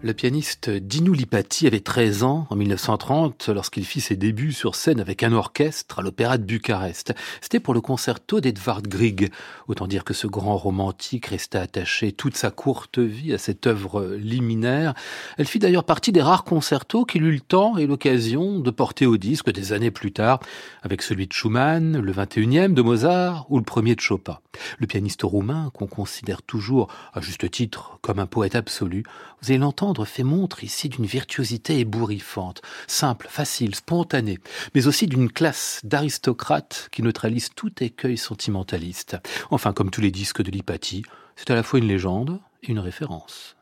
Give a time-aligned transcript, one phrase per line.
[0.00, 5.00] Le pianiste Dinu Lipati avait 13 ans en 1930 lorsqu'il fit ses débuts sur scène
[5.00, 7.14] avec un orchestre à l'Opéra de Bucarest.
[7.40, 9.32] C'était pour le concerto d'Edvard Grieg.
[9.66, 14.14] Autant dire que ce grand romantique resta attaché toute sa courte vie à cette œuvre
[14.14, 14.94] liminaire.
[15.36, 19.04] Elle fit d'ailleurs partie des rares concertos qu'il eut le temps et l'occasion de porter
[19.04, 20.38] au disque des années plus tard,
[20.84, 24.38] avec celui de Schumann, le 21e de Mozart ou le premier de Chopin.
[24.78, 29.02] Le pianiste roumain, qu'on considère toujours, à juste titre, comme un poète absolu,
[29.40, 34.38] vous allez l'entendre fait montre ici d'une virtuosité ébouriffante, simple, facile, spontanée,
[34.74, 39.16] mais aussi d'une classe d'aristocrate qui neutralise tout écueil sentimentaliste.
[39.50, 41.04] Enfin, comme tous les disques de Lipati,
[41.36, 43.56] c'est à la fois une légende et une référence.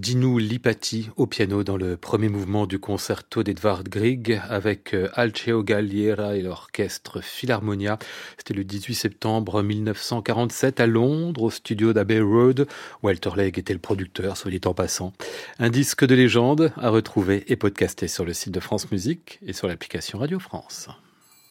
[0.00, 5.62] Dinu Lipati au piano dans le premier mouvement du concerto d'Edvard Grieg avec euh, Alceo
[5.62, 7.98] Galliera et l'orchestre Philharmonia.
[8.38, 12.66] C'était le 18 septembre 1947 à Londres au studio d'Abbey Road.
[13.02, 15.12] Walter Legg était le producteur, soit dit en passant.
[15.58, 19.52] Un disque de légende à retrouver et podcaster sur le site de France Musique et
[19.52, 20.88] sur l'application Radio France.